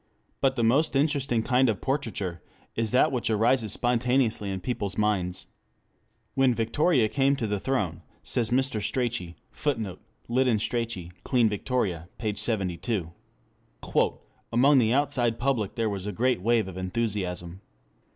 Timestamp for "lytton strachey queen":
10.27-11.47